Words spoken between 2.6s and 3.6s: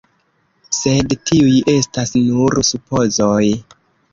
supozoj.